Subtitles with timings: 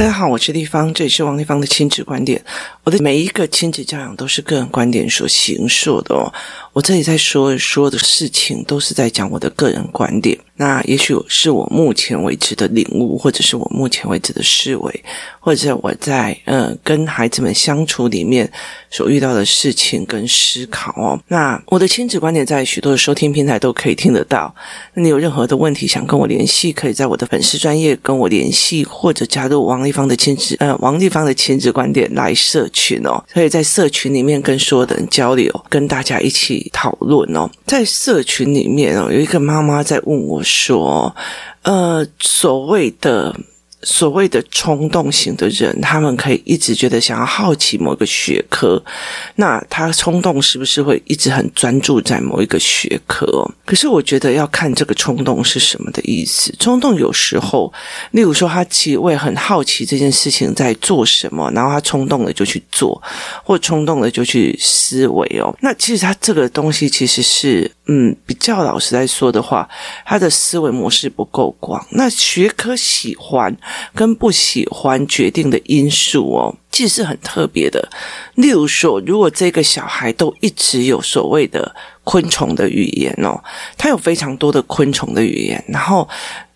[0.00, 2.42] 大家好，我是丽芳，这里是王丽芳的亲子观点。
[2.84, 6.32] 我的每一个亲子教养都是个人观点所形塑的哦。
[6.72, 10.38] 我这里在说说的事情，都是在讲我的个人观点。
[10.56, 15.04] 那也许是我目前为止的领悟，或者是我目前为止的思维，
[15.40, 18.50] 或者我在呃跟孩子们相处里面
[18.90, 21.18] 所遇到的事情跟思考哦。
[21.28, 24.54] 那我的亲子观点在许多的收听平台都可以听得到。
[24.94, 33.24] 那你有任何的问题想跟我联系，可以在我的粉丝专业跟我联系，或者加入王丽芳的亲子呃王丽芳的亲子观点来社群哦。
[33.32, 37.48] 可以在社群里面跟所有的人交流，跟大家一起讨论哦。
[37.64, 40.42] 在社群里面哦，有一个妈妈在问我。
[40.42, 41.14] 说，
[41.62, 43.34] 呃，所谓的。
[43.82, 48.82] 所谓的冲动型的人，他们可以一直觉得想要好奇某个学科，
[49.36, 53.26] 那他冲动是不是会一直很专注在某一个学科？
[53.64, 56.54] 可是我觉得要看这个冲动是什么的意思。
[56.58, 57.72] 冲动有时候，
[58.10, 63.00] 例如说他其实会很好奇这件事情在做什么，然后他冲动了就去做，
[63.42, 65.56] 或冲动了就去思维哦。
[65.60, 69.68] 那其实他这个东西其实是，嗯，比较老实来说的话，
[70.06, 71.84] 他的思维模式不够广。
[71.90, 73.56] 那学科喜欢。
[73.94, 77.88] 跟不喜欢决定的因素哦，其实是很特别的。
[78.36, 81.74] 例如说，如果这个小孩都一直有所谓的
[82.04, 83.42] 昆虫的语言哦，
[83.76, 86.08] 他有非常多的昆虫的语言，然后。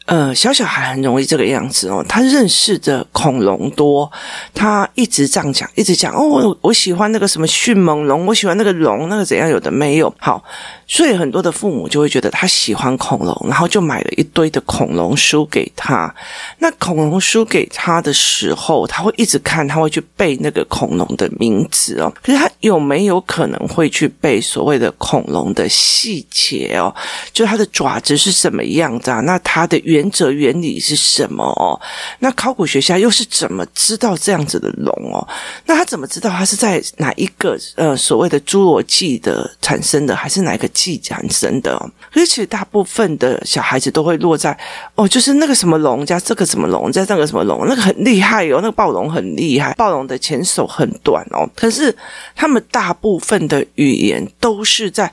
[0.07, 2.05] 呃，小小孩很容易这个样子哦。
[2.07, 4.11] 他认识的恐龙多，
[4.53, 6.23] 他一直这样讲，一直讲哦。
[6.29, 10.15] 我我喜欢那个什么迅猛龙，我喜欢那个龙，那个怎样有的没有。
[10.19, 10.45] 好，
[10.87, 16.15] 所以很多的父母就会觉得他喜欢恐龙，然后就买了一堆的恐龙书给他。
[16.59, 22.13] 那恐龙书给他的时候，他会一直看，他会去背那个恐龙的名字哦。
[22.23, 26.95] 可是他有没有可能会去背所谓的恐龙的细节哦？
[27.33, 29.21] 就它的爪子是什么样子啊？
[29.21, 31.81] 那它的原则原理是什么哦？
[32.19, 35.27] 那考古学家又是怎么知道这样子的龙哦？
[35.67, 41.79] 那他怎么知道它是在哪一个呃所谓的侏罗纪的产生的，还是哪一个纪产生的？
[42.13, 44.59] 所以其实大部分的小孩子都会落在
[44.97, 51.49] 哦，就是那个什么龙加这个什么龙加那个什么龙，那个很厉害哦，那个暴龙很厉害，暴龙的前手很短哦。
[51.55, 51.95] 可是
[52.35, 55.13] 他们大部分的语言都是在。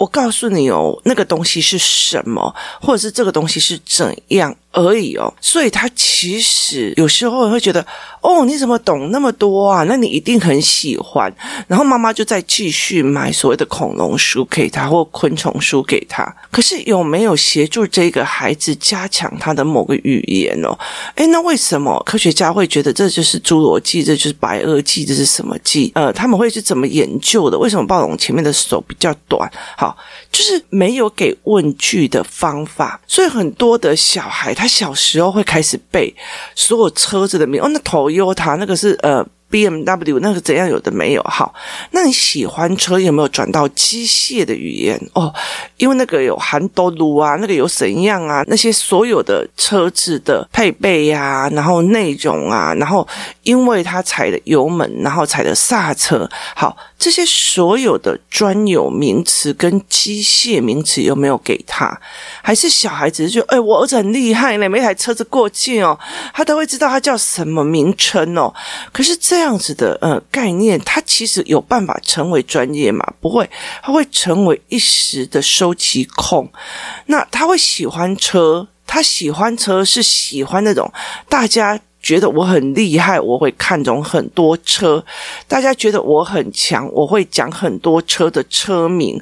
[0.00, 4.56] 我告诉你哦，那个东西是什么，或者是这个东西是怎样。
[4.72, 7.84] 而已哦，所以他其实有时候会觉得，
[8.20, 9.84] 哦，你怎么懂那么多啊？
[9.84, 11.32] 那你一定很喜欢。
[11.66, 16.24] 然后妈妈就再继续买所谓的恐龙书给他，或昆虫书给他。
[16.50, 20.78] 可是有没有协助这个孩子加强他的某个语言哦？
[21.16, 25.90] 诶，那为什么科学家会觉得这就是侏罗纪，这就是白垩纪，这是什么纪？
[25.94, 27.58] 呃，他们会是怎么研究的？
[27.58, 29.50] 为什么暴龙前面的手比较短？
[29.76, 29.96] 好，
[30.30, 34.54] 就是没有给问句的方法，所以很多的小孩。
[34.54, 36.14] 他小时候会开始背
[36.54, 39.26] 所有车子的名哦，那 Toyota 那个是呃。
[39.50, 41.52] BMW 那个怎样有的没有好，
[41.90, 45.34] 那你喜欢车有没有转到机械的语言哦？
[45.76, 48.44] 因为那个有含多鲁啊，那个有怎样啊？
[48.46, 53.04] 那些所有的车子的配备呀、啊，然后内容啊，然后
[53.42, 62.00] 因为他踩了油门，然后踩了刹车，好，这些所有的专有名词跟机械名词有没有给他？
[62.40, 65.98] 还是小孩子就哎，我儿子很厉害呢，每台车子过境哦，
[66.32, 68.54] 他都会知道它叫什么名称哦。
[68.92, 69.40] 可是这。
[69.40, 73.02] 这样子的呃概念，他其实有办法成为专业吗？
[73.22, 73.48] 不会，
[73.82, 76.46] 他会成为一时的收集控。
[77.06, 80.92] 那他会喜欢车，他喜欢车是喜欢那种
[81.26, 85.02] 大家觉得我很厉害，我会看懂很多车；
[85.46, 89.20] 大家觉得我很强，我会讲很多车的车名。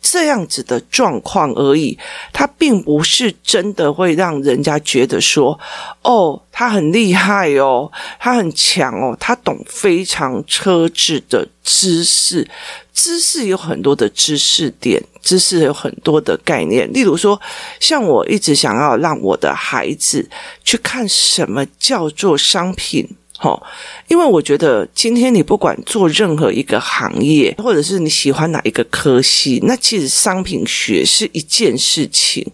[0.00, 1.98] 这样子的状况而已，
[2.32, 5.58] 他并不是真的会让人家觉得说，
[6.02, 12.48] 哦，他很厉害哦，他很强哦，他懂非常车子的知识，
[12.92, 16.90] 知识有很多的知识点，知识有很多的概念。
[16.92, 17.40] 例如说，
[17.78, 20.28] 像我一直想要让我的孩子
[20.64, 23.06] 去看什么叫做商品。
[23.42, 23.62] 好，
[24.06, 32.46] 因为我觉得今天你不管做任何一个行业，或者是你喜欢哪一个科系，那其实商品学是一件事情，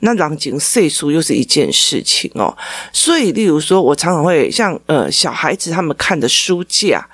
[0.00, 2.52] 那人情世故又是一件事情哦。
[2.92, 7.06] 所以，例如说，我常常会像呃小孩子他们看的书架。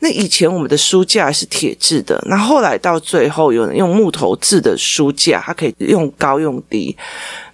[0.00, 6.94] 那以前我们的书架是铁制的，那后来到最后有人用木头制的书架，它可以用高用低。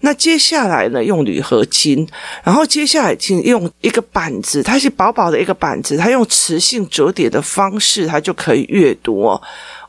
[0.00, 2.06] 那接下来呢，用铝合金，
[2.42, 9.40] 然后接下来就用一个板子，它是薄薄的一个板子，它用磁性折叠的方式，它就可以阅读。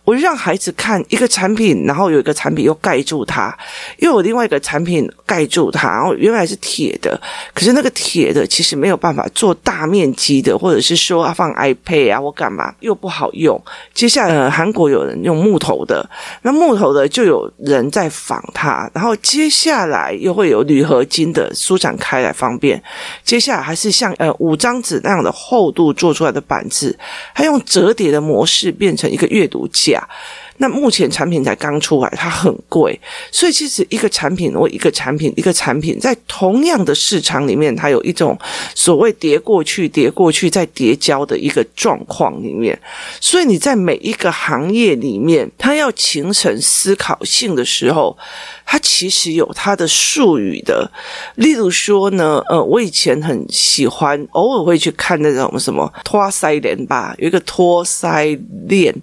[0.05, 3.57] 我就让孩子看一个产品，然后有一个产品又盖住它，
[3.99, 7.19] 又有另外一个产品盖住它，然后原来是铁的，
[7.53, 13.61] 可是那个铁的其实没有办法做大面积的，或者是说要放 iPad 啊或干嘛又不好用。
[13.93, 16.05] 接下来韩国有人用木头的，
[16.41, 22.81] 那木头的就有人在仿它，然后接下来又会有铝合金的舒展开来方便。
[23.23, 26.97] 接下来还是像呃五张纸那样的厚度做出来的板子，
[27.33, 29.92] 它用折叠的模式变成一个阅读架。
[29.93, 30.07] 呀
[30.57, 32.99] 那目前产品才刚出来，它很贵，
[33.31, 38.37] 所以其实一个产品或一个产品一个产品，在同样的市场里面，它有一种
[38.75, 42.79] 所谓叠过去、叠过去再叠交的一个状况里面。
[43.19, 48.15] 所以你在每一个行业里面，它要形成思考性的时候，
[48.65, 50.89] 它其实有它的术语的。
[51.35, 58.93] 例如说呢，呃，我以前很喜欢，偶尔会去看那种什么托腮链吧，有一个托腮链。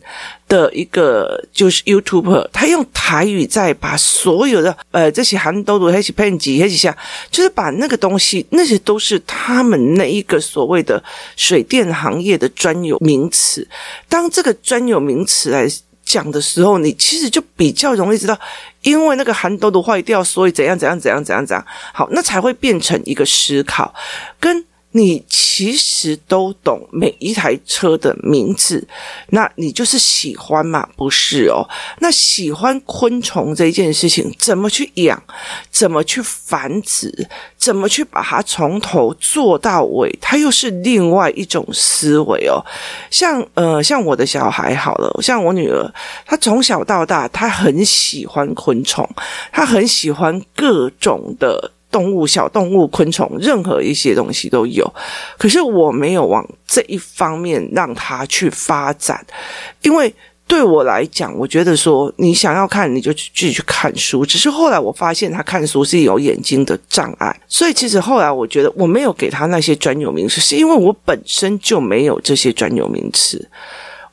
[0.51, 6.97] 的一个就是 YouTuber，他用台语在把所有的呃这些韩都读黑起片集黑起下，
[7.31, 11.03] 就是把那个东西，那些都是他们那一个所谓的
[11.37, 13.67] 水电行业的专有名词。
[14.09, 15.69] 当这个专有名词来
[16.05, 18.39] 讲的时候，你其实就比较容易知道，
[18.83, 23.95] 因为那个韩都读坏掉，所以怎样怎样怎样怎样怎样，好，那才会变成一个思考
[24.39, 24.65] 跟。
[24.93, 28.87] 你其实都懂每一台车的名字，
[29.29, 30.89] 那你就是喜欢嘛？
[30.97, 31.63] 不是哦。
[32.01, 35.23] 那喜欢昆虫这件事情，怎么去养？
[35.71, 37.29] 怎么去繁殖？
[37.57, 40.11] 怎么去把它从头做到尾？
[40.21, 42.65] 它又是另外一种思维哦。
[43.11, 45.93] 像呃，像我的小孩好了，像我女儿，
[46.27, 49.09] 她从小到大，她很喜欢昆虫，
[49.53, 51.73] 她很喜欢各种的。
[51.91, 54.91] 动物、小动物、昆虫，任何一些东西都有。
[55.37, 59.25] 可是我没有往这一方面让他去发展，
[59.83, 60.15] 因为
[60.47, 64.27] 对我来讲，我觉得说你想要看，你就去继续去看书。
[64.27, 73.49] 只是后来我发现他看书是有眼睛的障碍，所以其实后来我觉得我没有给他那些专有名词，是因为我本身就没有这些专有名词，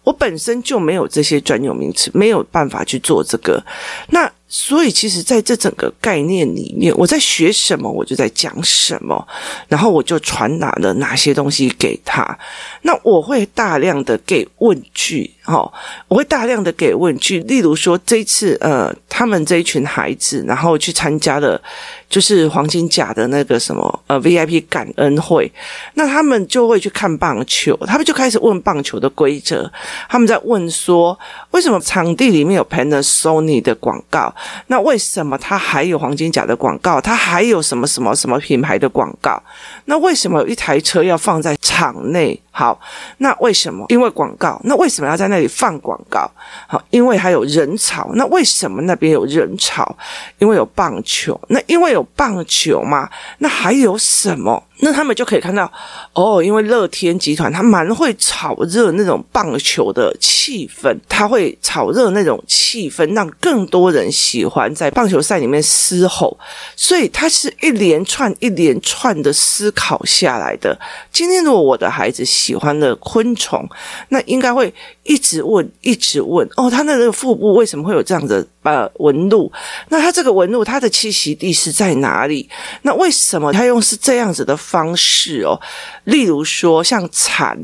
[0.03, 3.63] 我本身就没有这些专有名词，没有办法去做这个。
[4.09, 4.31] 那。
[4.49, 9.27] 所以，其实在这整个概念里面，我在学什么，我就在讲什么，
[9.67, 12.37] 然后我就传达了哪些东西给他。
[12.83, 15.69] 那我会大量的给问句，哦，
[16.07, 17.39] 我会大量的给问句。
[17.41, 21.61] 例如说，这次，呃，他们这一群孩子，然后去参加了
[22.09, 25.51] 就是黄金甲的那个什么，呃，VIP 感恩会，
[25.95, 29.69] 那他们就会去看棒球，他们就开始问棒球的规则，
[30.07, 31.17] 他们在问说，
[31.51, 34.33] 为什么场地里面有 Panasonic 的广告？
[34.67, 37.01] 那为什么它还有黄金甲的广告？
[37.01, 39.41] 它还有什么什么什么品牌的广告？
[39.85, 42.39] 那为什么一台车要放在场内？
[42.57, 42.79] 好，
[43.19, 43.85] 那为什么？
[43.89, 44.59] 因为广告。
[44.63, 46.27] 那为什么要在那里放广告？
[46.67, 48.09] 好，因为还有人潮。
[48.15, 49.95] 那为什么那边有人潮？
[50.39, 51.39] 因为有棒球。
[51.49, 53.07] 那因为有棒球嘛？
[53.37, 54.63] 那还有什么？
[54.79, 55.71] 那他们就可以看到，
[56.13, 66.37] 哦，因为乐天集团他蛮会炒热那种棒球的气氛，他会炒热那种气氛，让更多人喜欢在棒球赛里面嘶吼，
[66.75, 70.77] 所以他是一连串一连串的思考下来的。
[71.11, 73.67] 今天如果我的孩子喜欢了昆虫，
[74.09, 74.73] 那应该会
[75.07, 79.51] 一直问，一直问，哦，他的那个腹部为什么会有这样的呃纹路？
[79.89, 82.47] 那他这个纹路，它的栖息地是在哪里？
[82.83, 84.55] 那为什么他用是这样子的？
[84.67, 85.57] 方式哦，
[86.03, 87.57] 例如说像蚕，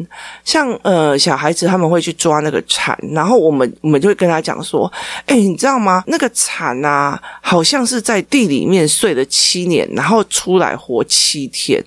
[0.45, 4.89] 像呃小孩子他们会去抓那个蚕，然后我们我们就会跟他讲说，
[5.25, 6.01] 哎，你知道吗？
[6.07, 11.83] 那个蚕啊，好像是在地里面睡了七年，然后出来活七天。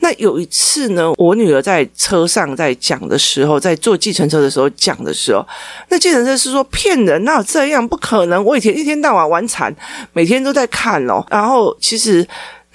[0.00, 5.46] 那有一次呢，我女儿在车上在讲的时候，在坐计程车的时候讲的时候，
[5.88, 7.86] 那计程车是说骗人，那这样？
[7.86, 8.44] 不可能！
[8.44, 9.74] 我以前一天到晚玩蚕，
[10.12, 11.24] 每天都在看哦。
[11.30, 12.26] 然后其实。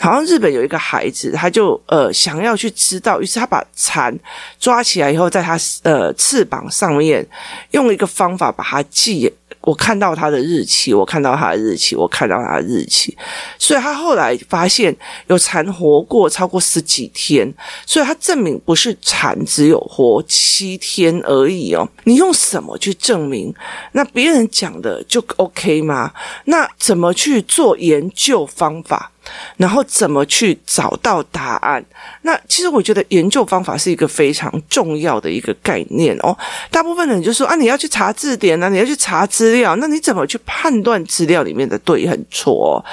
[0.03, 4.11] 好像日本有一个孩子，他就呃想要去知道，于是他把蚕
[4.59, 7.23] 抓起来以后，在他呃翅膀上面
[7.69, 9.31] 用一个方法把它系。
[9.61, 13.15] 我看到他的日期，我看到他的日期，我看到他的日期，
[13.59, 14.95] 所以他后来发现
[15.27, 17.51] 有蚕活过超过十几天，
[17.85, 21.87] 所以他证明不是蚕只有活七天而已哦。
[22.05, 23.53] 你用什么去证明？
[23.91, 26.11] 那别人讲的就 OK 吗？
[26.45, 29.11] 那怎么去做研究方法？
[29.57, 31.83] 然后怎么去找到答案？
[32.23, 36.35] 那其实我觉得研究方法是一个非常重要的一个概念哦。
[36.69, 42.83] 大部分人就说啊，你要去查字典啊，你要去查资料，那你怎么去判断资料里面的对和错？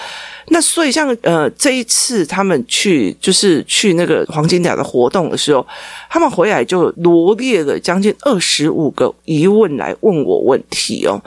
[0.51, 5.67] 那所以像呃这一次他们去就是去那个黄金甲的活动的时候，
[6.09, 11.21] 他们回来就罗列了将近二十五个疑问来问我问题哦。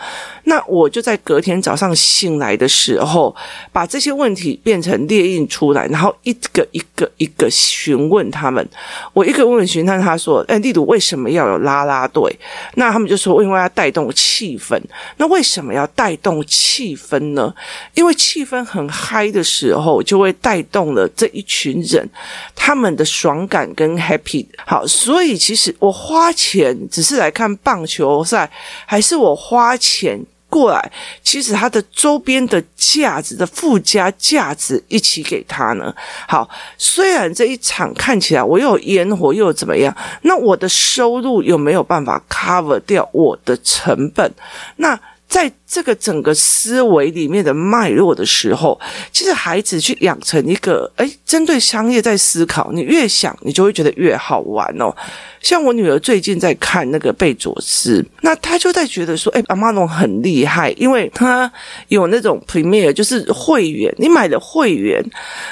[0.46, 3.36] 那我就在隔天早上醒来的时候，
[3.72, 8.68] 把这些问题变成列印出来，然后一个一个一个询问他们。
[9.14, 12.36] 我一个问询问他说：“哎，例如为什么要有啦啦队？”
[12.76, 14.82] 那他们就说：“因为要带动气氛。”
[15.18, 17.54] 那为什么要带动气氛呢？
[17.94, 22.10] 因为气氛很嗨的时候，就会带动了这一群人
[22.56, 24.46] 他们的爽感跟 happy。
[24.66, 28.50] 好，所以其实我花钱只是来看棒球赛，
[28.86, 30.18] 还是我花钱？
[30.52, 30.92] 过来，
[31.24, 35.96] 其实它的周边的价值的附加价值一起给他呢。
[36.28, 44.30] 好，虽然这一场看起来我又有烟火又怎么样，那我的收入有没有办法 cover 掉我的成本？
[44.76, 45.00] 那。
[45.32, 48.78] 在这个整个思维里面的脉络的时候，
[49.14, 54.94] 其实孩子去养成一个，诶，针对商业在思考，你越想，你就会觉得越好玩哦。
[55.42, 61.50] 像我女儿最近在看那个贝佐斯，那她就在觉得说，诶，阿玛龙很厉害，因为他
[61.88, 65.02] 有那种 Premier，就是会员，你买了会员，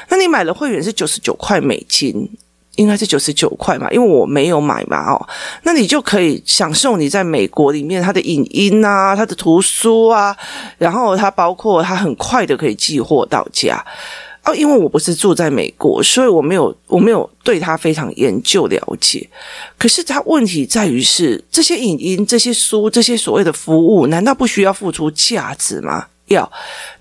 [0.09, 2.29] 那你买了会员是九十九块美金。
[2.79, 5.27] 应该是九十九块嘛，因为我没有买嘛，哦，
[5.63, 10.35] 那你就可以享受你在美国里面它的影音啊，它的图书啊，
[10.77, 13.85] 然后它包括它很快的可以寄货到家
[14.45, 19.27] 哦，因为我不是住在美国，所以我没有我没有对它非常研究了解。
[19.77, 26.05] 可是它问题在于是这些影音、这些书、这些所谓的服务，难道不需要付出价值吗？
[26.29, 26.49] 要，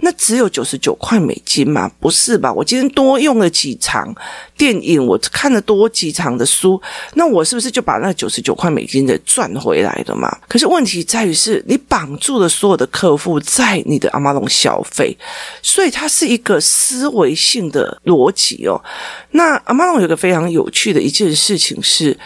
[0.01, 1.91] 那只有九十九块美金吗？
[2.01, 2.53] 不是吧？
[2.53, 4.15] 我今天多用了几场
[4.57, 6.81] 电影，我看了多几场的书，
[7.15, 10.29] 那我是不是就把那九十九块美金给赚回来了嘛？
[10.49, 15.17] 可是问题在于是你绑住了所有的客户在你的 Amazon 消费，
[15.63, 18.83] 所以它是一个思维性的逻辑哦。
[19.31, 22.19] 那 Amazon 有个非常有趣的一件事情是。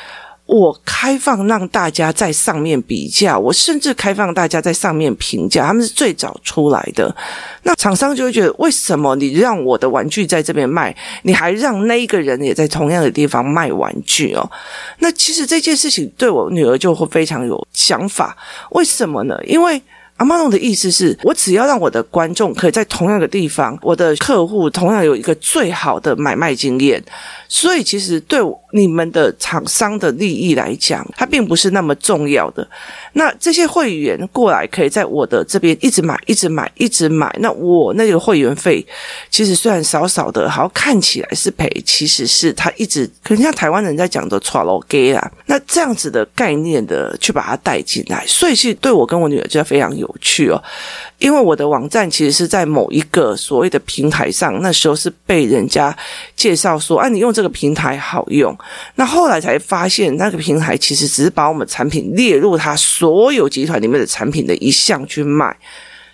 [0.52, 7.14] 我开放让大家在上面比价，我甚至开放大家在上面评价，他们是最早出来的。
[7.62, 14.50] 那厂商就会觉得，为什么你让我的玩具在这边卖，你还让那一个人也在同样的地方卖玩具哦？
[14.99, 18.37] 那其实这件事情对我女儿就会非常有想法，
[18.73, 19.35] 为什么呢？
[19.47, 19.80] 因为。
[20.18, 27.02] Amazon 的意思是我只要让我的观众可以在同样的地方，我的客户同样有一个最好的买卖经验，
[27.49, 28.40] 所以其实对
[28.75, 32.67] 你们的厂商的利益来讲，它并不是那么重要的。
[33.12, 37.31] 那这些会员过来可以在我的这边一直买，一直买，一直买。
[37.38, 38.85] 那我那个会员费
[39.31, 50.62] 其实虽然少少的，好像看起来是赔，其实是他一直可能像台湾人在讲的 “tralo gay” 啊，那这样子的概念的去把它带进来，所以是对我跟我女儿就非常有趣哦。
[51.19, 55.97] 因为我的网站其实是在某一个所谓的平台上，那时候是被人家
[56.35, 58.57] 介绍说，啊，你用这个平台好用。
[58.95, 65.57] 那后来才发现，那个平台其实只是把我们产品列入它所有集团里面的产品的一项去卖。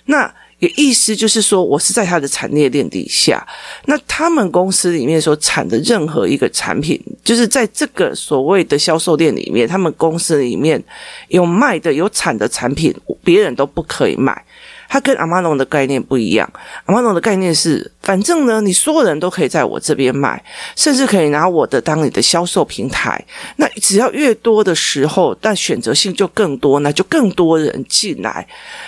[0.07, 3.47] 那也意思就是说，我是在它的产业链底下。
[3.85, 10.83] 那他们公司里面所产的任何一个产品，就是在这个所谓的销售链里面，他们公司里面
[11.29, 14.45] 有卖的、有产的产品，别人都不可以卖。
[14.89, 16.51] 它跟 Amazon 的概念不一样
[16.87, 20.43] ，Amazon 的概念是，反正呢，你所有人都可以在我这边买，
[20.75, 23.23] 甚至可以拿我的当你的销售平台。
[23.57, 28.47] 那只要越多的时候，但选择性就更多，那就更多人进来，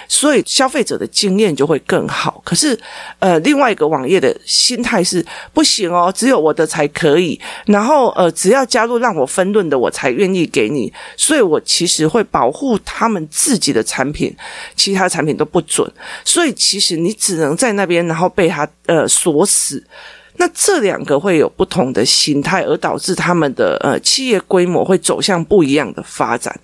[0.08, 2.40] 所以消费者的经验就会更好。
[2.44, 2.78] 可是，
[3.18, 7.38] 呃，另外一个网页的心态是不行哦，只有我的才可以。
[7.66, 10.90] 然后，呃，只要加入让我分润的，我才愿意给你。
[11.16, 14.34] 所以我其实会保护他们自己的产品，
[14.74, 15.89] 其他产品都不准。
[16.24, 19.84] 所以其实你只能在那边，然后被他呃锁死。
[20.36, 26.58] 那这两个会有不同的形态，而导致他们的呃企业规模会走向不一样的发展。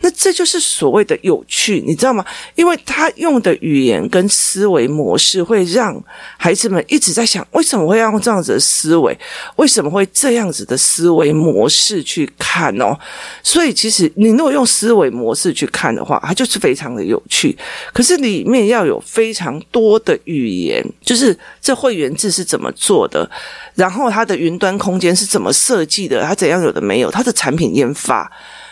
[0.00, 2.24] 那这就是所谓的有趣，你知道吗？
[2.54, 6.00] 因为他用的语言跟思维模式，会让
[6.36, 9.18] 孩子们一直在想：为什么会要用这样子的思维？
[9.56, 12.96] 为什么会这样子的思维模式去看哦？
[13.42, 17.56] 所以其实你如果用思维模式去看的话，它就是非常的有趣。
[17.92, 23.28] 可是里面要有非常多的语言，就是这会员制是怎么做的，
[23.74, 28.30] 然后它的云端空间是怎么设计的，它怎样有的没有，它的产品研发。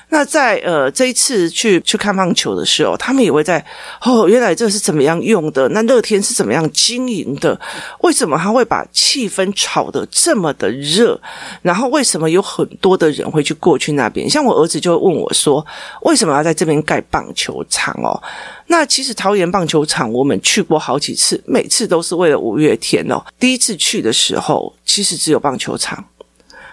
[0.08, 3.62] 那在呃这一次去去看棒球的时候，他们也会在
[4.00, 5.68] 哦，原来这是怎么样用的？
[5.70, 7.60] 那乐天是怎么样经营的？
[8.02, 11.20] 为什么他会把气氛炒得这么的热？
[11.60, 14.30] 然后为什么有很多的人会去过去那边？
[14.30, 15.66] 像我儿子就会问我说
[16.02, 18.22] ：“为什么要在这边盖棒球场？”哦，
[18.68, 23.20] 那其实桃园棒球场我们去过好几次，每次都是为了五月天哦。
[23.40, 26.04] 第一次去的时候，其实只有棒球场，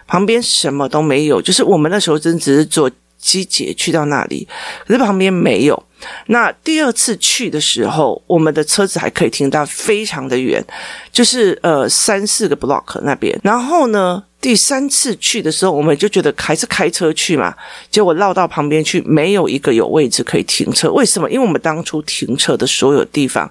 [0.06, 2.90] 旁边什么都没有，就是我们那时候真只是做。
[3.24, 4.46] 机捷去到那里，
[4.86, 5.84] 可是旁边没有。
[6.28, 10.62] 那第二次去的时候，我们的车子还可以停到非常的远，
[11.14, 13.40] 就是呃三四个 block 那边。
[13.42, 17.56] 然后呢，第三次去的时候，我们就觉得还是开车去嘛，
[17.90, 20.92] 结果绕到旁边去，没有一个有位置可以停车。
[20.92, 21.32] 为什么？
[21.32, 23.50] 因为我们当初停车的所有地方。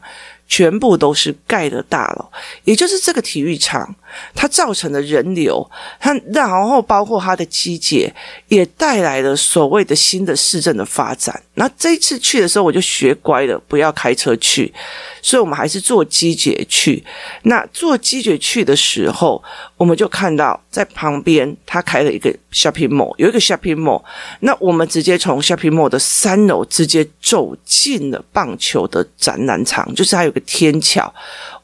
[0.48, 2.26] 全部都是盖的大楼，
[2.64, 3.88] 也就是这个体育场，
[4.34, 5.68] 它造成的人流，
[6.00, 8.12] 它然后包括它的机捷，
[8.48, 11.42] 也带来了所谓的新的市政的发展。
[11.54, 14.72] 那这一次去的时候，我就学乖了，不要开车去。
[15.20, 17.04] 所以我们还是坐机捷去。
[17.42, 19.42] 那坐机捷去的时候，
[19.76, 24.02] 我们就看到在旁边他开了一个 shopping mall，有一个 shopping mall。
[24.40, 31.12] 那我们直接从 shopping mall 的三楼直接走进了棒球的展览场，就是还有个天桥。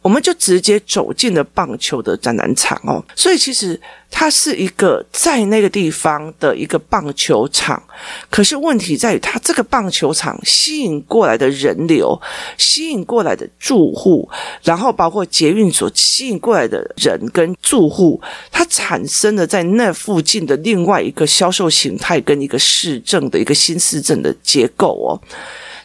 [0.09, 3.79] 我们就直接走进了棒球的展览场哦，所以其实
[4.11, 7.83] 它是一个在那个地方的一个棒球场，
[8.31, 12.19] 可是问题在于，它这个棒球场吸引过来的人流，
[12.57, 14.27] 吸引过来的住户，
[14.62, 18.19] 然后包括捷运所吸引过来的人跟住户，
[18.50, 25.21] 它产生了在那附近的另外一个销售形态跟一个市政的一个新市政的结构哦，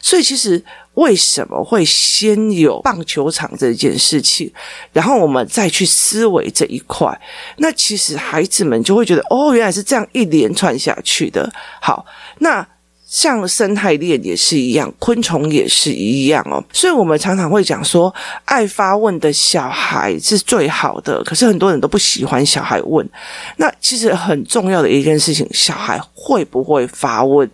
[0.00, 0.64] 所以其实。
[0.94, 4.52] 为什么会先有棒球场这件事情，
[4.92, 7.20] 然后我们再去思维这一块？
[7.58, 11.52] 那其实孩子们就会觉得，哦，原来是这样一连串下去的。
[11.80, 12.04] 好，
[12.38, 12.66] 那。
[13.14, 18.12] 像生态链也是一样，昆虫也是一样哦，所以我们常常会讲说，
[18.44, 21.22] 爱发问的小孩是最好的。
[21.22, 23.08] 可是很多人都不喜欢小孩问。
[23.56, 27.48] 那其实很重要的一件事情，小孩会不会发问，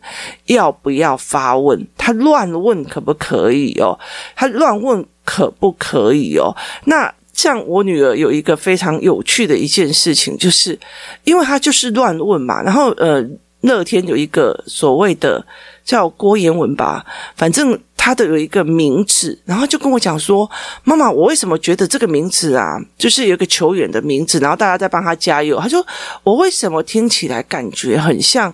[0.46, 3.98] 要不要发问，他乱问可不可以哦？
[4.34, 6.56] 他乱问可不可以哦？
[6.86, 10.78] 那像我女儿有一个非常有趣的一件事情，就是
[11.24, 13.22] 因为她就是乱问嘛，然后呃。
[13.60, 15.44] 乐天有一个所谓的
[15.84, 17.04] 叫郭彦文吧，
[17.36, 20.50] 反正他的有一个名字，然后就跟我讲说
[20.84, 25.86] ：“妈妈，我为什么觉得这个名字啊，就是有一个球员的名字，然后大家在帮他加油。”他说
[26.24, 28.52] ：“我为什么听起来感觉很像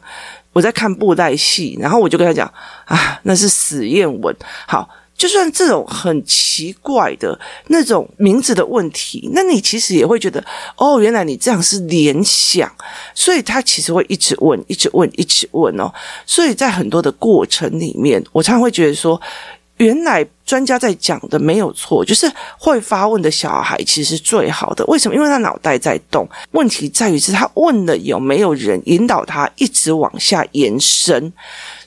[0.53, 2.53] 我在看布袋戏？”然后我就跟他讲
[2.87, 4.35] ：“啊，那是史艳文。”
[4.67, 4.89] 好。
[5.17, 10.45] 就算这种很奇怪的那种名字的问题，那你其实也会觉得，
[10.77, 12.71] 哦，原来你这样是联想，
[13.15, 15.91] 所以他其实会一直问，一直问，一直问哦。
[16.27, 19.21] 所以在很多的过程里面，我常常会觉得说，
[19.77, 24.85] 原来专家在讲的没有错，就是会发问的小孩其实是最好的。
[24.87, 25.15] 为什么？
[25.15, 26.27] 因为他脑袋在动。
[26.53, 31.33] 问题在于是他问了有没有人引导他一直往下延伸。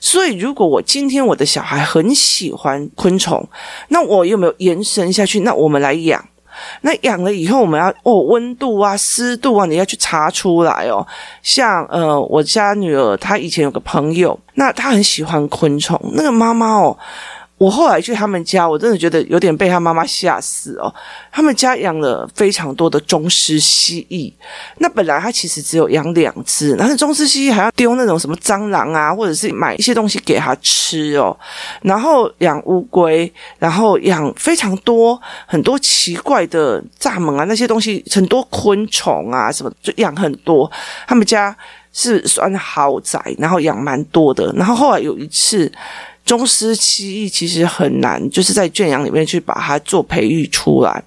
[0.00, 3.46] 所以，如果我今天我的小孩很喜欢昆虫，
[3.88, 5.40] 那我有没有延伸下去？
[5.40, 6.24] 那我们来养。
[6.82, 11.06] 那养了以后，我们要哦，温度啊、湿度啊，你要去查出来哦。
[11.42, 16.96] 像呃，我家女儿她以前有个朋友，那她很喜欢昆虫，那个妈妈哦。
[17.60, 20.90] 我后来去他们家，我真的觉得有点被他妈妈吓死哦。
[21.30, 24.32] 他们家养了非常多的中斯蜥蜴，
[24.78, 31.38] 那本来他其实只有养两只，然后中斯蜥蜴还要丢那种什么蟑螂啊，或者是买一些东西给他吃哦。
[31.82, 40.72] 然后养乌龟，然后养非常多很多奇怪的蚱蜢啊，那些东西很多昆虫啊什么，就养很多。
[41.06, 41.54] 他们家
[41.92, 44.50] 是算豪宅，然后养蛮多的。
[44.56, 45.70] 然后后来有一次。
[46.30, 51.02] 中师蜥蜴其实很难，就是在圈养里面去把它做培育出来。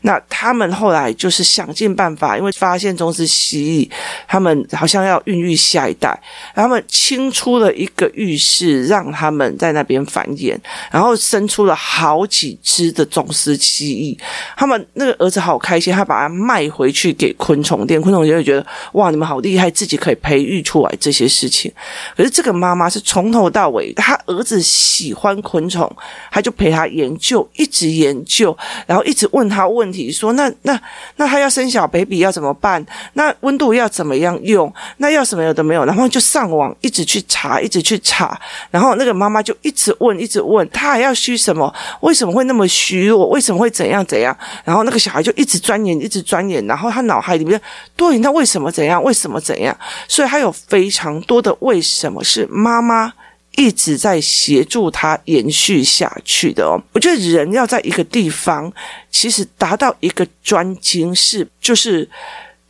[0.00, 3.90] 那他们后来就是想尽办法，因为发现中师蜥蜴，
[4.26, 6.18] 他们好像要孕育下一代，
[6.54, 10.56] 他们清出了一个浴室，让他们在那边繁衍，
[10.90, 14.18] 然后生出了好几只的中师蜥蜴。
[14.56, 21.70] 他们那个儿子好开心，他把它卖回去给昆虫店，昆虫就会觉得哇，你们好厉害，自己可以培育出来这些事情。
[22.16, 24.61] 可是这个妈妈是从头到尾，他儿子。
[24.62, 25.90] 喜欢昆虫，
[26.30, 30.80] 他就陪他研究，一直研究，然后一直问他问题，说那那
[31.16, 32.84] 那他要生小 baby 要怎么办？
[33.14, 34.72] 那温度要怎么样用？
[34.98, 35.84] 那要什么有的没有？
[35.84, 41.74] 然后就上网一直去查，一直去查，然后那个妈妈就一直问，一直问，他还要虚什么？
[42.00, 43.28] 为什么会那么虚弱？
[43.28, 44.36] 为什么会怎样怎样？
[44.64, 47.60] 然后那个小孩就一直钻研，一直钻研，然后他脑海里面
[47.96, 49.02] 对，那为什么怎样？
[49.02, 49.76] 为什么怎样？
[50.08, 53.12] 所以他有非常多的为什么是妈妈。
[53.56, 56.80] 一直在协助他延续下去的哦。
[56.92, 58.72] 我觉得人要在一个地方，
[59.10, 62.08] 其实达到一个专精是，就是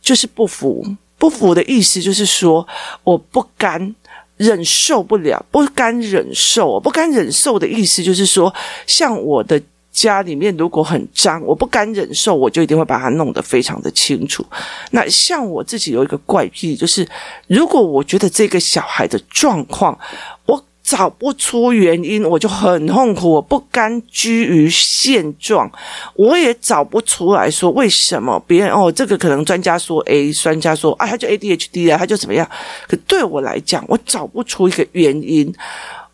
[0.01, 0.85] 就是不服。
[1.17, 2.67] 不服的意思就是说，
[3.03, 3.95] 我不甘，
[4.35, 6.67] 忍受不了，不甘忍受。
[6.67, 8.53] 我不甘忍受的意思就是说，
[8.85, 9.61] 像我的
[9.93, 14.45] 家里面如果很脏，我不甘忍受，我就一定会把它弄得非常的清楚。
[14.91, 17.07] 那像我自己有一个怪癖，就是
[17.47, 19.97] 如果我觉得这个小孩的状况，
[20.45, 25.71] 我找不出原因，我就很痛苦，我不甘居于现状，
[26.15, 32.47] 我也找不出来说为什么别人哦，这个可能专家说 A，专家说啊，他就 ADHD 啊，他就怎么样？
[32.87, 35.53] 可对我来讲，我找不出一个原因。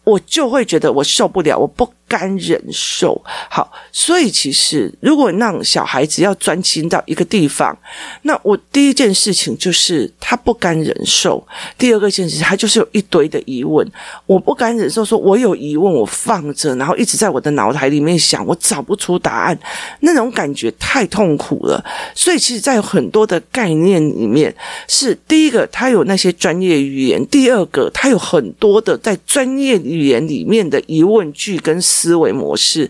[0.05, 3.21] 我就会觉得我受不了，我不甘忍受。
[3.49, 7.77] 好，所以其实如果让小孩子要专心到一个地方，
[8.23, 11.41] 那我第一件事情就是他不甘忍受；
[11.77, 13.89] 第二个件事，他就是有一堆的疑问。
[14.25, 19.57] 我不甘忍受，说我有疑问，我放着，然后一直在我的脑海里面想，我找不出答案，
[19.99, 21.83] 那种感觉太痛苦了。
[22.15, 24.53] 所以，其实，在很多的概念里面，
[24.87, 32.89] 是第一个，他有那些专业语言；第二个，他有很多的在专业语言里面的疑问句跟思维模式。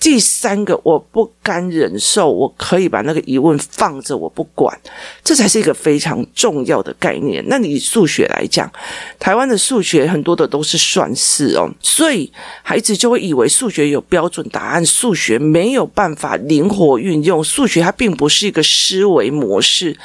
[0.00, 4.78] 第三个，我不甘忍受，我可以把那个疑问放着，我不管，
[5.22, 7.42] 这才是一个非常重要的概念。
[7.48, 8.70] 那你数学来讲，
[9.18, 12.30] 台湾的数学很多的都是算式哦，所以
[12.62, 19.96] 孩子就会以为数学有标准答案，数学没有办法灵活运用，数学它并不是一个思维模式，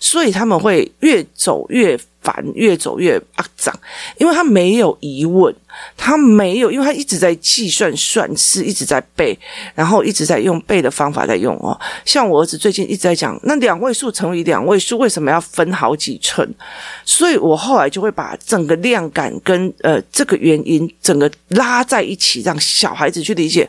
[0.00, 3.72] 所以他们会越走越烦，越走越肮脏，
[4.18, 5.54] 因为他没有疑问。
[5.96, 9.36] 他没有，因为他一直在计算算式，一直在背，
[9.74, 11.76] 然后一直在用背的方法在用哦。
[12.04, 16.48] 像我儿子最近一直在讲，那两位数乘以两位数为什么要分好几层？
[17.04, 23.68] 所以我后来就会把整个量感跟呃这个原因整个拉在一起，让小孩子去理解。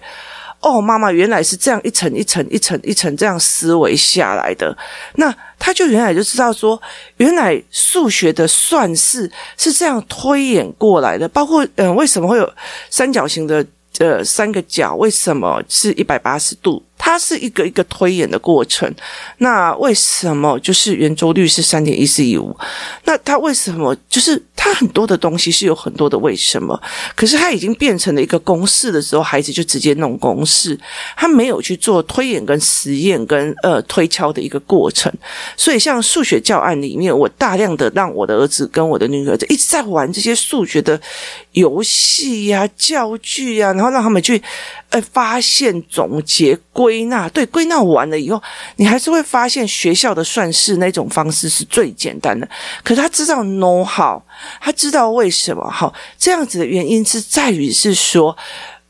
[0.61, 4.75] 哦，妈妈原来是这样一层一层一层一层这样思维下来的，
[5.15, 6.81] 那他就原来就知道说，
[7.17, 12.53] 原来数学的算式是这样推演过来的，包括嗯、为什么会有
[12.89, 13.65] 三角形的？
[13.97, 16.83] 呃，三个角为什么是一百八十度？
[17.05, 18.91] 它是一个一个推演的过程。
[19.37, 22.57] 那为什么就是圆周率是三点一四一五？
[23.03, 26.81] 那它为什么就是它很多的东西是有很多的为什么？
[27.15, 30.75] 可是它已经变成了一个公式的时候，孩子就直接弄公式，
[31.15, 35.13] 他没有去做推演跟实验跟呃推敲的一个过程。
[35.55, 40.99] 所以像数学教案里面，我大量的让我的儿子跟我的女儿一直在玩这些数学的
[41.51, 44.41] 游戏呀、教具呀，然后让他们去。
[44.91, 48.41] 呃，发现、总结、归归纳，对，归纳完了以后，
[48.77, 52.47] 你还是会发现学校的算式那种方式是最简单的。
[52.83, 54.21] 可他知道 know how，
[54.61, 58.35] 他知道为什么好这样子的原因是在于是说。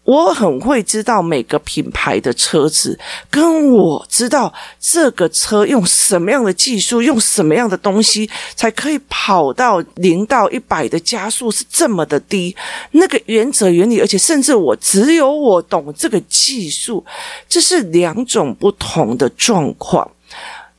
[0.05, 12.55] 我很会知道每个品牌的车子，跟我知道这个车用什么样的技术，用什么样的东西才可以跑到零到一百的加速是这么的低。
[12.91, 17.03] 那个原则原理，而且甚至我只有我懂这个技术，
[17.49, 20.07] 这是两种不同的状况。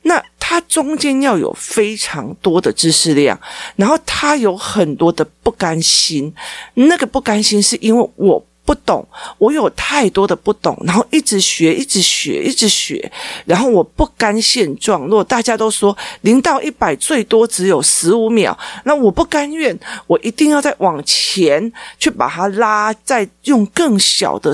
[0.03, 3.37] 那它中间要有非常多的知识量，
[3.75, 6.33] 然后它有很多的不甘心。
[6.75, 8.41] 那个不甘心是因为我。
[8.67, 13.09] 不懂，我有太多的不懂，然后一直学，一直学，一直学，
[13.45, 15.03] 然后我不甘现状。
[15.03, 24.53] 如果大家都说零到一百最多只有十五秒，那我不甘愿，我一定要再往前去把它拉，再用更小的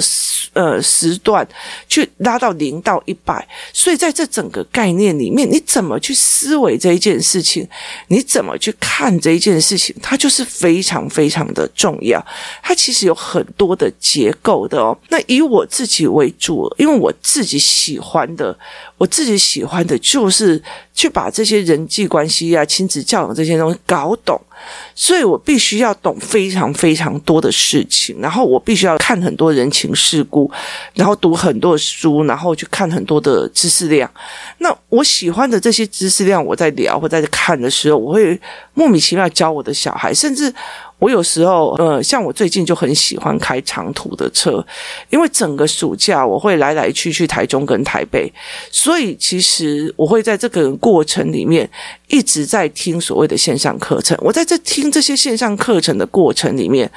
[0.54, 1.48] 呃时段
[1.90, 3.48] 去拉到零到一百。
[3.74, 7.68] 所以在这整个概念里面，你怎么去思维这一件事情？
[8.10, 9.96] 你怎么去看这一件事情？
[10.04, 12.24] 它就是非常非常的重要。
[12.62, 13.92] 它其实有很多的。
[14.04, 18.56] 结构的哦，那以我自己为主，因为我自己喜欢的，
[18.98, 20.62] 我自己喜欢的就是
[20.94, 24.40] 去把这些人际关系啊、亲子教养这些东西搞懂，
[24.94, 30.50] 所以我必须要懂非常非常多的事情，然后我必须要看很多人情世故，
[30.94, 34.10] 然后读很多书，然后去看很多的知识量。
[34.60, 38.40] 那我喜欢的这些知识量，我在聊或在看的时候，我会
[38.74, 40.54] 莫名其妙教我的小孩，甚至。
[41.00, 44.66] 我有时候，呃，像我最近就很喜欢开长途的车，
[45.10, 48.32] 因为整个暑假我会来来去去台中跟台北，
[48.72, 51.70] 所以其实我会在这个过程里面
[52.14, 54.16] 一直在听所谓的线上课程。
[54.22, 56.90] 我在这听这些线上课程的过程里面。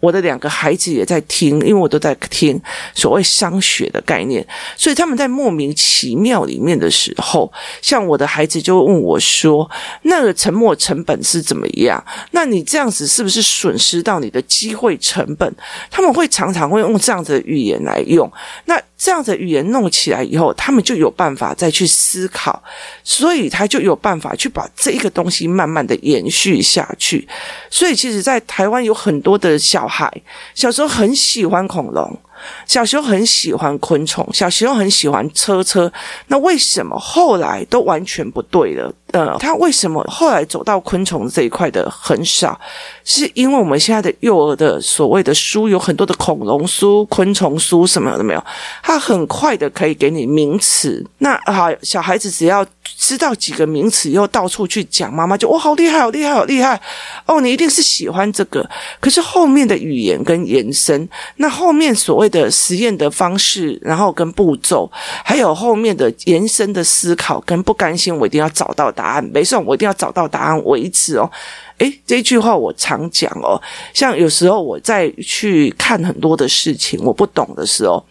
[0.00, 2.60] 我的两个孩子也在听，因为我都在听
[2.92, 4.44] 所谓商学的概念，
[4.76, 9.70] 所以他们在莫名其妙里面的时候，像我的孩子就问我说
[10.02, 12.04] ：“那个沉没成本是怎么样？
[12.32, 15.54] 那你这样子是不是损失到你的机会成本？”
[15.88, 18.28] 他们会常常会用这样子的语言来用。
[18.64, 22.60] 那这样子的语言弄起来以后，他们就有办法再去思考，
[23.04, 27.26] 所以他就有办法去把这一个东西慢慢的延续下去。
[27.70, 30.10] 所以，其实，在台湾有很多的小孩
[30.54, 32.18] 小时候很喜欢恐龙。
[32.66, 35.92] 小时候很喜欢昆虫，小时候很喜欢车车，
[36.28, 38.92] 那为什么后来都完全不对了？
[39.12, 42.58] 呃，他为什么后来走到昆虫这一块的很少？
[43.04, 48.42] 是因为我们现在的幼儿的所谓的书有很多的恐龙书、昆虫书什么的没有，
[48.82, 51.04] 他很快的可以给你名词。
[51.18, 56.80] 那好，小孩子只要知道几个名词，又到处去讲，妈妈就哇，好厉害，好厉害，好厉害！
[57.26, 58.66] 哦，你一定是喜欢这个。
[58.98, 64.90] 可是后面的语言跟延伸，那后面所谓的实验的方式，然后跟步骤，
[65.24, 71.30] 还有后面的延伸的思考跟不甘心，我一定要找到答案，没事，我一定要找到答案为止哦。
[71.78, 73.60] 诶，这句话我常讲哦，
[73.94, 78.04] 像有时候我在去看很多的事情，我不懂的时候，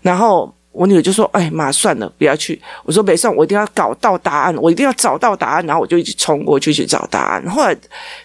[0.00, 0.50] 然后。
[0.74, 7.48] 我女儿就说：“哎妈，算了，不要去。”我说：“没事，我一定要搞到答案，我一定要找到答案。”然后我就一直冲过去去找答案。
[7.48, 7.76] 后来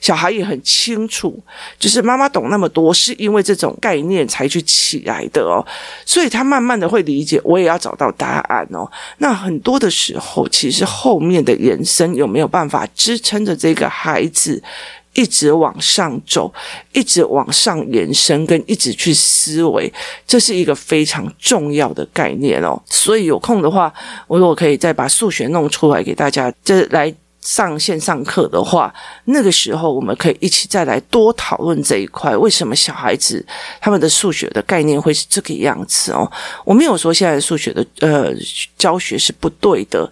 [0.02, 1.40] 小孩也很清楚，
[1.78, 5.64] 就是妈妈懂那么多，是因为这种概念才去起来的哦。
[6.04, 8.90] 所以他慢慢的会理解，我也要找到答案哦。
[9.20, 14.62] 那很多的时候，其实后面的延伸有没有办法支撑着这个孩子？
[15.20, 16.50] 一直往上走，
[16.94, 19.92] 一直往上延伸，跟一直去思维，
[20.26, 22.82] 这是一个非常重要的概念哦。
[22.86, 23.94] 所以有空的话，
[24.28, 27.14] 我如果可以再把数学弄出来给大家，这来。
[27.42, 28.94] 上线上课的话，
[29.26, 32.36] 那个时候我们可以一起再来多讨论这一块。
[32.36, 33.44] 为什么小孩子
[33.80, 36.30] 他们的数学的概念会是这个样子哦？
[36.66, 38.34] 我没有说现在数学的呃
[38.78, 40.10] 教学是不对的，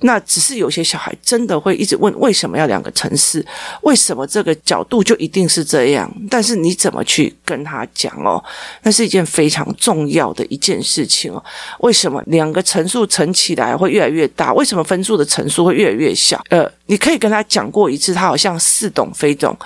[0.00, 3.44] 那只是有些小孩真的会一直问为什么要两个程式？
[3.82, 6.10] 为什么这个角度就一定是这样？
[6.30, 8.42] 但是你怎么去跟他讲哦？
[8.82, 11.44] 那是一件非常重要的一件事情哦。
[11.80, 14.52] 为什么两个乘数乘起来会越来越大？
[14.54, 16.42] 为什么分数的乘数会越来越小？
[16.48, 16.70] 呃。
[16.90, 19.56] 你可以跟他讲过一次，他好像似懂非懂，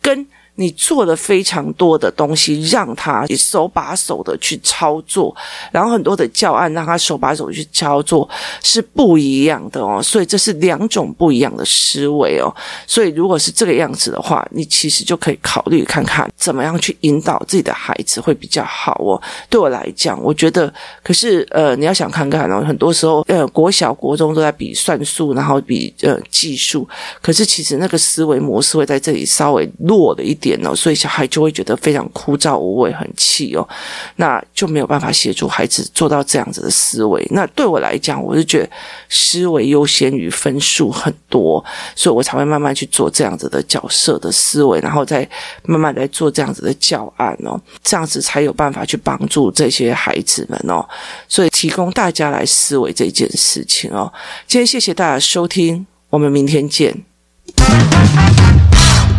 [0.00, 0.24] 跟。
[0.60, 5.34] 你做了非常多的东西，让他手把手的去操作，
[5.70, 8.28] 然后很多的教案让他手把手去操作
[8.60, 12.52] 是不一样的哦，所以这是两种不一样的思维哦。
[12.88, 19.22] 所以如果是这个样子的话，你其实就可以考虑看看怎么样去引导自己的孩子会比较好哦。
[19.48, 20.72] 对我来讲，我觉得，
[21.04, 26.88] 可是呃，你要想看看哦，很多时候呃，国小国中都在比算术，然后比呃技术，
[27.22, 30.47] 可是其实那个思维模式会在这里稍微弱了一点。
[30.74, 33.68] 所以小孩就会觉得非常枯燥无味，很气哦，
[34.16, 37.26] 那就没有办法协助孩子做到这样子的思维。
[37.30, 38.70] 那对我来讲，我是觉得
[39.08, 45.28] 思维优先于分数很多，所以我才会慢慢去做这样子的角色的思维，然后再
[45.64, 50.86] 慢慢来做这样子的教案哦，这样子才有办法去帮助这些孩子们哦。
[51.28, 54.12] 所以提供大家来思维这件事情哦。
[54.46, 57.04] 今天谢谢大家收听，我们明天见。